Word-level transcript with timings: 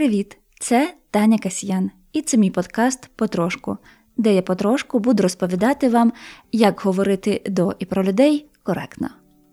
Привіт! 0.00 0.38
Це 0.60 0.94
Таня 1.10 1.38
Касьян, 1.38 1.90
і 2.12 2.22
це 2.22 2.36
мій 2.36 2.50
подкаст 2.50 3.10
Потрошку, 3.16 3.78
де 4.16 4.34
я 4.34 4.42
потрошку 4.42 4.98
буду 4.98 5.22
розповідати 5.22 5.88
вам, 5.88 6.12
як 6.52 6.80
говорити 6.80 7.42
до 7.46 7.72
і 7.78 7.84
про 7.84 8.04
людей 8.04 8.46
коректно. 8.62 9.08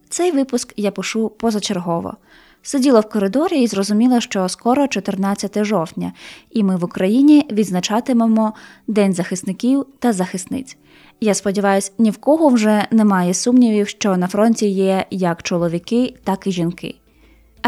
Цей 0.09 0.31
випуск 0.31 0.73
я 0.77 0.91
пишу 0.91 1.29
позачергово. 1.29 2.17
Сиділа 2.61 2.99
в 2.99 3.09
коридорі 3.09 3.61
і 3.61 3.67
зрозуміла, 3.67 4.21
що 4.21 4.49
скоро 4.49 4.87
14 4.87 5.63
жовтня, 5.63 6.13
і 6.51 6.63
ми 6.63 6.75
в 6.75 6.83
Україні 6.83 7.47
відзначатимемо 7.51 8.53
День 8.87 9.13
захисників 9.13 9.85
та 9.99 10.13
захисниць. 10.13 10.77
Я 11.21 11.33
сподіваюся, 11.33 11.91
ні 11.97 12.09
в 12.09 12.17
кого 12.17 12.49
вже 12.49 12.87
немає 12.91 13.33
сумнівів, 13.33 13.87
що 13.87 14.17
на 14.17 14.27
фронті 14.27 14.67
є 14.67 15.05
як 15.11 15.43
чоловіки, 15.43 16.15
так 16.23 16.47
і 16.47 16.51
жінки. 16.51 16.95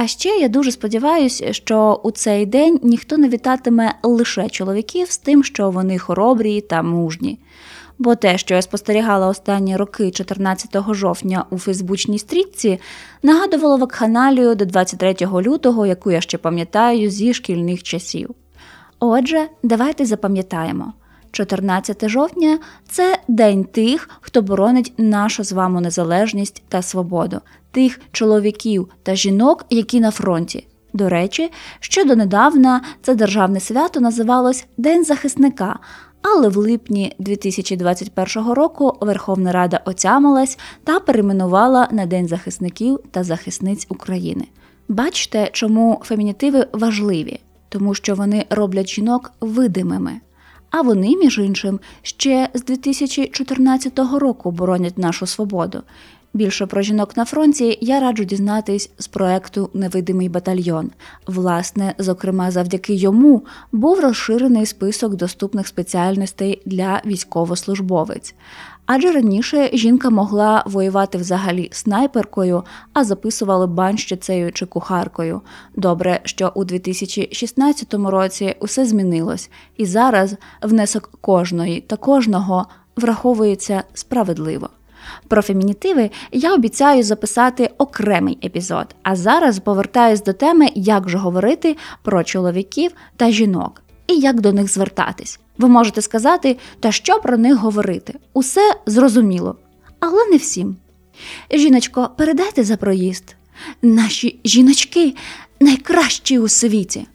А 0.02 0.08
ще 0.08 0.30
я 0.30 0.48
дуже 0.48 0.72
сподіваюся, 0.72 1.54
що 1.54 2.02
у 2.04 2.12
цей 2.12 2.46
день 2.46 2.80
ніхто 2.84 3.18
не 3.18 3.30
вітатиме 3.30 3.94
лише 4.04 4.50
чоловіків 4.50 5.12
з 5.12 5.18
тим, 5.18 5.44
що 5.44 5.70
вони 5.70 6.00
хоробрі 6.00 6.62
та 6.62 6.84
мужні. 6.84 7.40
Бо 7.98 8.16
те, 8.16 8.38
що 8.38 8.56
я 8.56 8.62
спостерігала 8.62 9.28
останні 9.28 9.78
роки 9.78 10.12
14 10.12 10.76
жовтня 10.92 11.46
у 11.50 11.58
Фейсбучній 11.58 12.20
стрітці, 12.20 12.80
нагадувало 13.24 13.78
вакханалію 13.78 14.56
до 14.56 14.66
23 14.66 15.16
лютого, 15.22 15.86
яку 15.86 16.12
я 16.12 16.22
ще 16.22 16.38
пам'ятаю 16.38 17.10
зі 17.10 17.34
шкільних 17.34 17.84
часів. 17.84 18.30
Отже, 19.00 19.48
давайте 19.64 20.06
запам'ятаємо. 20.06 20.94
14 21.32 22.10
жовтня 22.10 22.60
це 22.90 23.18
день 23.28 23.64
тих, 23.64 24.10
хто 24.22 24.42
боронить 24.42 24.94
нашу 24.98 25.44
з 25.44 25.52
вами 25.52 25.82
незалежність 25.82 26.64
та 26.70 26.82
свободу, 26.82 27.42
тих 27.72 28.02
чоловіків 28.12 28.90
та 29.04 29.16
жінок, 29.16 29.66
які 29.70 30.00
на 30.00 30.12
фронті. 30.12 30.68
До 30.94 31.10
речі, 31.10 31.52
що 31.80 32.06
донедавна 32.06 32.82
це 33.02 33.16
державне 33.16 33.60
свято 33.60 34.00
називалось 34.00 34.66
День 34.78 35.06
захисника. 35.06 35.80
Але 36.22 36.50
в 36.50 36.58
липні 36.58 37.16
2021 37.20 38.52
року 38.52 38.98
Верховна 39.02 39.52
Рада 39.52 39.82
отямилась 39.86 40.60
та 40.84 41.00
перейменувала 41.00 41.88
на 41.92 42.06
День 42.06 42.28
захисників 42.28 43.00
та 43.12 43.24
захисниць 43.24 43.86
України. 43.90 44.48
Бачите, 44.88 45.50
чому 45.52 46.02
фемінітиви 46.06 46.68
важливі, 46.74 47.40
тому 47.70 47.94
що 47.94 48.16
вони 48.16 48.46
роблять 48.50 48.90
жінок 48.90 49.32
видимими. 49.42 50.22
А 50.70 50.82
вони, 50.82 51.16
між 51.16 51.38
іншим, 51.38 51.80
ще 52.02 52.50
з 52.54 52.64
2014 52.64 54.00
року 54.00 54.52
боронять 54.52 54.98
нашу 54.98 55.28
свободу. 55.28 55.84
Більше 56.34 56.66
про 56.66 56.82
жінок 56.82 57.18
на 57.18 57.26
фронті 57.26 57.78
я 57.82 58.00
раджу 58.00 58.24
дізнатись 58.24 58.92
з 58.98 59.08
проекту 59.08 59.70
Невидимий 59.74 60.30
батальйон. 60.30 60.92
Власне, 61.28 61.94
зокрема, 61.98 62.52
завдяки 62.52 62.94
йому 62.94 63.46
був 63.72 64.00
розширений 64.00 64.66
список 64.66 65.16
доступних 65.16 65.68
спеціальностей 65.68 66.62
для 66.66 67.02
військовослужбовець. 67.06 68.36
Адже 68.86 69.12
раніше 69.12 69.70
жінка 69.74 70.10
могла 70.10 70.64
воювати 70.66 71.18
взагалі 71.18 71.70
снайперкою, 71.72 72.64
а 72.94 73.04
записували 73.04 73.68
банщицею 73.68 74.52
чи 74.52 74.66
кухаркою. 74.66 75.42
Добре, 75.76 76.20
що 76.24 76.52
у 76.56 76.64
2016 76.64 77.94
році 77.94 78.56
усе 78.60 78.86
змінилось, 78.86 79.50
і 79.78 79.86
зараз 79.86 80.36
внесок 80.62 81.10
кожної 81.22 81.82
та 81.82 81.96
кожного 81.96 82.68
враховується 82.96 83.84
справедливо. 83.94 84.70
Про 85.28 85.42
фемінітиви 85.42 86.10
я 86.32 86.54
обіцяю 86.54 87.04
записати 87.04 87.70
окремий 87.78 88.38
епізод, 88.44 88.96
а 89.04 89.16
зараз 89.16 89.60
повертаюсь 89.60 90.24
до 90.24 90.34
теми, 90.34 90.68
як 90.76 91.10
же 91.10 91.18
говорити 91.18 91.78
про 92.04 92.24
чоловіків 92.24 92.92
та 93.18 93.32
жінок 93.32 93.82
і 94.10 94.20
як 94.20 94.42
до 94.42 94.54
них 94.54 94.74
звертатись. 94.74 95.40
Ви 95.58 95.68
можете 95.68 96.02
сказати, 96.02 96.58
та 96.80 96.92
що 96.92 97.20
про 97.20 97.38
них 97.38 97.56
говорити? 97.56 98.14
Усе 98.34 98.76
зрозуміло, 98.86 99.56
але 100.00 100.26
не 100.26 100.38
всім. 100.38 100.78
Жіночко, 101.52 102.10
передайте 102.18 102.64
за 102.64 102.78
проїзд. 102.78 103.36
Наші 103.82 104.40
жіночки 104.44 105.16
найкращі 105.60 106.40
у 106.40 106.48
світі. 106.48 107.08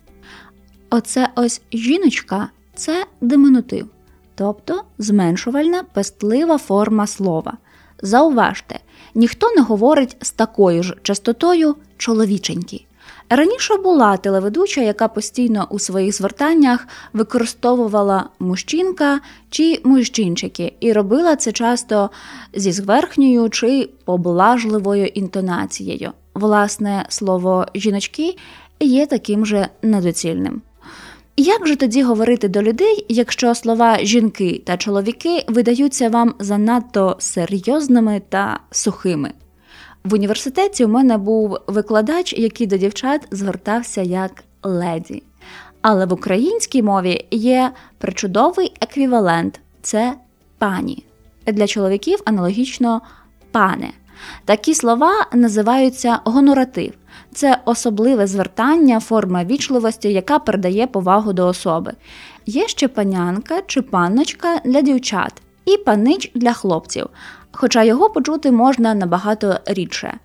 Оце 0.91 1.28
ось 1.37 1.62
жіночка 1.73 2.49
це 2.75 3.06
диминутив, 3.21 3.87
тобто 4.34 4.83
зменшувальна 4.99 5.83
пестлива 5.83 6.59
форма 6.59 7.06
слова. 7.06 7.53
Зауважте, 8.04 8.78
ніхто 9.15 9.50
не 9.56 9.62
говорить 9.62 10.16
з 10.20 10.31
такою 10.31 10.82
ж 10.82 10.97
частотою 11.03 11.76
чоловіченькі. 11.97 12.87
Раніше 13.31 13.76
була 13.76 14.16
телеведуча, 14.16 14.81
яка 14.81 15.09
постійно 15.09 15.66
у 15.70 15.78
своїх 15.78 16.16
звертаннях 16.16 16.88
використовувала 17.12 18.28
мужчинка 18.38 19.20
чи 19.50 19.81
мужчинчики, 19.84 20.72
і 20.81 20.93
робила 20.93 21.37
це 21.37 21.53
часто 21.53 22.10
зі 22.54 22.72
зверхньою 22.72 23.50
чи 23.50 23.91
поблажливою 24.04 25.06
інтонацією. 25.06 26.12
Власне, 26.34 27.06
слово 27.09 27.66
жіночки 27.75 28.37
є 28.81 29.06
таким 29.06 29.47
же 29.47 29.69
недоцільним. 29.82 30.62
Як 31.37 31.67
же 31.67 31.77
тоді 31.77 32.03
говорити 32.03 32.49
до 32.49 32.62
людей, 32.62 33.06
якщо 33.09 33.55
слова 33.55 33.99
жінки 33.99 34.62
та 34.67 34.77
чоловіки 34.77 35.45
видаються 35.49 36.09
вам 36.09 36.34
занадто 36.39 37.17
серйозними 37.19 38.22
та 38.28 38.61
сухими? 38.71 39.31
В 40.05 40.15
університеті 40.15 40.84
у 40.84 40.89
мене 40.89 41.19
був 41.19 41.59
викладач, 41.67 42.33
який 42.33 42.67
до 42.67 42.77
дівчат 42.77 43.28
звертався 43.31 44.03
як 44.03 44.44
леді. 44.62 45.23
Але 45.83 46.06
в 46.06 46.12
українській 46.12 46.83
мові 46.83 47.27
є 47.31 47.73
причудовий 47.99 48.73
еквівалент 48.81 49.61
це 49.83 50.15
пані. 50.59 51.05
Для 51.47 51.67
чоловіків 51.67 52.19
аналогічно 52.25 53.03
пане. 53.50 53.91
Такі 54.44 54.75
слова 54.75 55.27
називаються 55.33 56.21
гоноратив. 56.25 56.93
Це 57.32 57.58
особливе 57.64 58.26
звертання, 58.26 59.00
форма 59.00 59.44
вічливості, 59.44 60.12
яка 60.12 60.38
передає 60.38 60.86
повагу 60.86 61.32
до 61.32 61.47
особи. 61.47 61.92
Є 62.47 62.69
ще 62.69 62.88
панянка 62.88 63.62
чи 63.66 63.82
панночка 63.82 64.60
для 64.64 64.82
дівчат, 64.82 65.42
і 65.64 65.76
панич 65.76 66.30
для 66.34 66.52
хлопців, 66.52 67.06
хоча 67.52 67.82
його 67.82 68.10
почути 68.10 68.52
можна 68.52 68.94
набагато 68.94 69.58
рідше. 69.66 70.19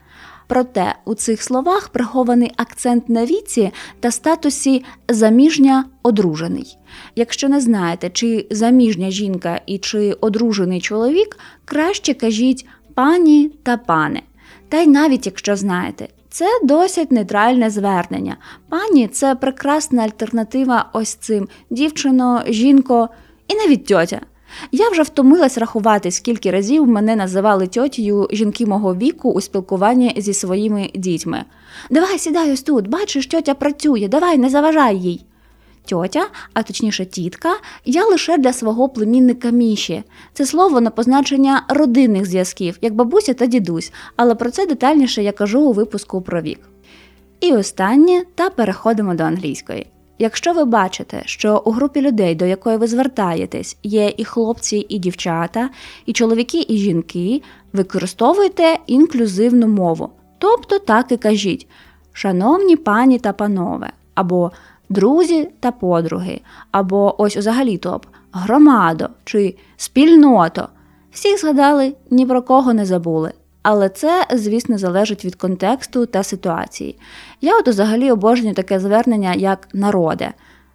Проте 0.50 0.96
у 1.06 1.14
цих 1.14 1.44
словах 1.44 1.90
прихований 1.90 2.52
акцент 2.58 3.10
на 3.10 3.26
віці 3.26 3.72
та 4.00 4.12
статусі 4.12 4.84
заміжня 5.10 5.86
одружений. 6.04 6.78
Якщо 7.16 7.50
не 7.50 7.62
знаєте, 7.62 8.10
чи 8.10 8.48
заміжня 8.52 9.12
жінка 9.12 9.62
і 9.66 9.78
чи 9.78 10.14
одружений 10.14 10.82
чоловік, 10.82 11.38
краще 11.66 12.14
кажіть 12.14 12.68
пані 12.94 13.52
та 13.64 13.78
пане. 13.78 14.22
Та 14.70 14.82
й 14.82 14.88
навіть 14.88 15.26
якщо 15.26 15.56
знаєте, 15.56 16.08
це 16.30 16.60
досить 16.64 17.12
нейтральне 17.12 17.70
звернення. 17.70 18.38
Пані 18.70 19.08
це 19.08 19.36
прекрасна 19.36 20.04
альтернатива 20.04 20.90
ось 20.94 21.14
цим 21.14 21.48
дівчино, 21.70 22.44
жінко 22.48 23.10
і 23.48 23.56
навіть 23.56 23.86
тьотя. 23.86 24.22
Я 24.72 24.90
вже 24.90 25.02
втомилась 25.02 25.58
рахувати, 25.58 26.12
скільки 26.12 26.52
разів 26.52 26.88
мене 26.88 27.16
називали 27.16 27.68
тьотію 27.68 28.28
жінки 28.32 28.66
мого 28.66 28.96
віку 28.96 29.32
у 29.32 29.42
спілкуванні 29.42 30.14
зі 30.18 30.34
своїми 30.34 30.90
дітьми. 30.96 31.44
Давай 31.90 32.20
сідай 32.20 32.52
ось 32.52 32.62
тут, 32.62 32.88
бачиш, 32.88 33.28
тьотя 33.28 33.54
працює, 33.54 34.08
давай 34.08 34.38
не 34.38 34.50
заважай 34.50 34.98
їй. 34.98 35.26
Тьотя, 35.90 36.28
а 36.54 36.64
точніше 36.64 37.06
тітка, 37.06 37.50
я 37.86 38.06
лише 38.06 38.38
для 38.38 38.54
свого 38.54 38.90
племінника 38.90 39.50
Міші. 39.50 40.04
Це 40.34 40.46
слово 40.46 40.82
на 40.82 40.90
позначення 40.90 41.64
родинних 41.70 42.26
зв'язків, 42.26 42.78
як 42.82 42.94
бабуся 42.94 43.34
та 43.34 43.46
дідусь, 43.46 43.92
але 44.16 44.36
про 44.36 44.52
це 44.52 44.66
детальніше 44.66 45.24
я 45.24 45.32
кажу 45.32 45.62
у 45.62 45.74
випуску 45.74 46.22
про 46.22 46.42
вік. 46.42 46.60
І 47.40 47.54
останнє, 47.54 48.24
та 48.36 48.50
переходимо 48.50 49.14
до 49.14 49.24
англійської. 49.24 49.88
Якщо 50.20 50.54
ви 50.54 50.66
бачите, 50.66 51.22
що 51.26 51.62
у 51.66 51.72
групі 51.72 52.02
людей, 52.02 52.36
до 52.36 52.46
якої 52.46 52.78
ви 52.78 52.88
звертаєтесь, 52.88 53.78
є 53.84 54.14
і 54.18 54.26
хлопці, 54.26 54.86
і 54.90 55.00
дівчата, 55.00 55.70
і 56.06 56.14
чоловіки, 56.14 56.66
і 56.68 56.78
жінки, 56.78 57.42
використовуйте 57.74 58.78
інклюзивну 58.88 59.68
мову. 59.68 60.10
Тобто 60.38 60.80
так 60.80 61.12
і 61.12 61.18
кажіть, 61.18 61.68
шановні 62.14 62.76
пані 62.76 63.20
та 63.20 63.34
панове, 63.34 63.92
або 64.16 64.52
друзі 64.90 65.50
та 65.60 65.72
подруги, 65.72 66.42
або 66.72 67.22
ось 67.22 67.38
взагалі 67.38 67.78
топ 67.78 68.06
громадо 68.32 69.10
чи 69.24 69.56
спільното. 69.78 70.68
Всіх 71.12 71.42
згадали, 71.42 71.94
ні 72.10 72.26
про 72.26 72.42
кого 72.42 72.74
не 72.74 72.86
забули. 72.86 73.32
Але 73.62 73.90
це, 73.90 74.26
звісно, 74.34 74.78
залежить 74.78 75.26
від 75.26 75.36
контексту 75.36 76.06
та 76.06 76.24
ситуації. 76.24 76.98
Я 77.42 77.60
от 77.60 77.68
взагалі 77.68 78.12
обожнюю 78.12 78.56
таке 78.56 78.80
звернення, 78.80 79.34
як 79.34 79.68
народе. 79.74 80.34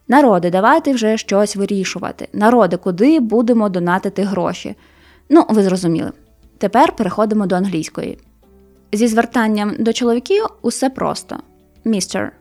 Народи, 0.09 0.51
давайте 0.51 0.93
вже 0.93 1.17
щось 1.17 1.57
вирішувати. 1.57 2.29
Народи, 2.33 2.77
куди 2.77 3.21
будемо 3.21 3.69
донатити 3.69 4.23
гроші. 4.23 4.75
Ну, 5.29 5.47
ви 5.49 5.63
зрозуміли. 5.63 6.13
Тепер 6.59 6.97
переходимо 6.97 7.47
до 7.47 7.55
англійської. 7.55 8.19
Зі 8.93 9.09
звертанням 9.09 9.75
до 9.79 9.93
чоловіків 9.93 10.45
усе 10.63 10.91
просто: 10.91 11.37
Містер, 11.85 12.33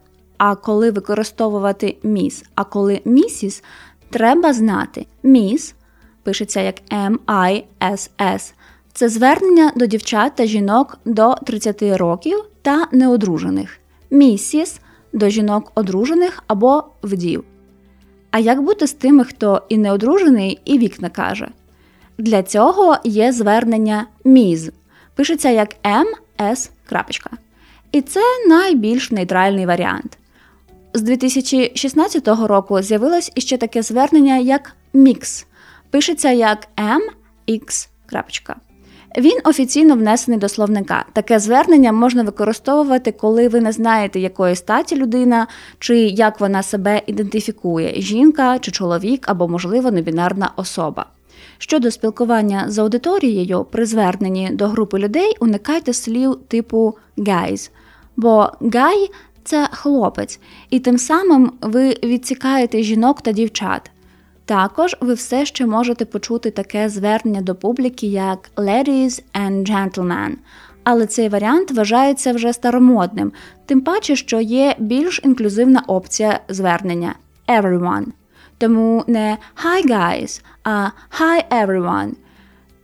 а 0.45 0.55
коли 0.55 0.91
використовувати 0.91 1.97
міс, 2.03 2.43
а 2.55 2.63
коли 2.63 3.01
місіс, 3.05 3.63
треба 4.09 4.53
знати. 4.53 5.05
Міс 5.23 5.75
пишеться 6.23 6.61
як 6.61 6.75
M-I-S-S. 6.91 8.53
Це 8.93 9.09
звернення 9.09 9.71
до 9.75 9.85
дівчат 9.85 10.35
та 10.35 10.45
жінок 10.45 10.97
до 11.05 11.35
30 11.45 11.81
років 11.83 12.43
та 12.61 12.87
неодружених. 12.91 13.79
Місіс 14.11 14.79
до 15.13 15.29
жінок 15.29 15.71
одружених 15.75 16.43
або 16.47 16.83
вдів. 17.03 17.43
А 18.31 18.39
як 18.39 18.61
бути 18.61 18.87
з 18.87 18.93
тими, 18.93 19.23
хто 19.23 19.61
і 19.69 19.77
не 19.77 19.91
одружений, 19.91 20.59
і 20.65 20.77
вік 20.77 21.01
не 21.01 21.09
каже? 21.09 21.49
Для 22.17 22.43
цього 22.43 22.97
є 23.03 23.31
звернення 23.31 24.07
міз. 24.25 24.71
Пишеться 25.15 25.49
як 25.49 25.75
МС. 25.85 26.71
крапочка. 26.89 27.29
І 27.91 28.01
це 28.01 28.21
найбільш 28.47 29.11
нейтральний 29.11 29.65
варіант. 29.65 30.17
З 30.95 31.01
2016 31.01 32.27
року 32.27 32.81
з'явилось 32.81 33.31
іще 33.35 33.57
таке 33.57 33.81
звернення 33.81 34.37
як 34.37 34.75
мікс. 34.93 35.45
Пишеться 35.89 36.31
як 36.31 36.67
MX. 36.77 37.87
Він 39.17 39.39
офіційно 39.43 39.95
внесений 39.95 40.39
до 40.39 40.49
словника. 40.49 41.05
Таке 41.13 41.39
звернення 41.39 41.91
можна 41.91 42.23
використовувати, 42.23 43.11
коли 43.11 43.47
ви 43.47 43.61
не 43.61 43.71
знаєте, 43.71 44.19
якої 44.19 44.55
статі 44.55 44.95
людина, 44.95 45.47
чи 45.79 45.97
як 45.99 46.39
вона 46.39 46.63
себе 46.63 47.01
ідентифікує 47.07 48.01
жінка 48.01 48.59
чи 48.59 48.71
чоловік, 48.71 49.29
або, 49.29 49.47
можливо, 49.47 49.91
небінарна 49.91 50.51
особа. 50.55 51.05
Щодо 51.57 51.91
спілкування 51.91 52.65
з 52.67 52.79
аудиторією 52.79 53.63
при 53.71 53.85
зверненні 53.85 54.49
до 54.53 54.67
групи 54.67 54.99
людей, 54.99 55.35
уникайте 55.39 55.93
слів 55.93 56.35
типу 56.47 56.97
guys, 57.17 57.71
бо 58.15 58.51
guy– 58.61 59.09
це 59.43 59.67
хлопець, 59.71 60.39
і 60.69 60.79
тим 60.79 60.97
самим 60.97 61.51
ви 61.61 61.89
відсікаєте 62.03 62.83
жінок 62.83 63.21
та 63.21 63.31
дівчат. 63.31 63.91
Також 64.45 64.95
ви 65.01 65.13
все 65.13 65.45
ще 65.45 65.65
можете 65.65 66.05
почути 66.05 66.51
таке 66.51 66.89
звернення 66.89 67.41
до 67.41 67.55
публіки 67.55 68.07
як 68.07 68.51
ladies 68.57 69.23
and 69.33 69.71
gentlemen, 69.71 70.31
але 70.83 71.05
цей 71.05 71.29
варіант 71.29 71.71
вважається 71.71 72.33
вже 72.33 72.53
старомодним, 72.53 73.31
тим 73.65 73.81
паче, 73.81 74.15
що 74.15 74.41
є 74.41 74.75
більш 74.79 75.21
інклюзивна 75.23 75.83
опція 75.87 76.39
звернення 76.49 77.15
everyone. 77.47 78.05
Тому 78.57 79.03
не 79.07 79.37
Hi 79.63 79.89
guys, 79.89 80.41
а 80.63 80.89
Hi 81.19 81.43
everyone. 81.51 82.11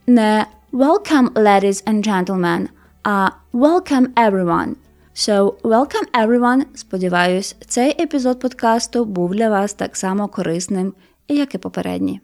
Не 0.08 0.46
Welcome 0.74 1.30
ladies 1.34 1.84
and 1.86 2.04
gentlemen, 2.04 2.68
а 3.04 3.30
Welcome 3.54 4.14
everyone. 4.14 4.76
So, 5.20 5.56
welcome 5.64 6.08
everyone. 6.14 6.66
Сподіваюсь, 6.76 7.56
цей 7.68 8.04
епізод 8.04 8.40
подкасту 8.40 9.06
був 9.06 9.36
для 9.36 9.50
вас 9.50 9.74
так 9.74 9.98
само 9.98 10.28
корисним, 10.28 10.94
як 11.28 11.56
і 11.56 11.58
попередні. 11.58 12.22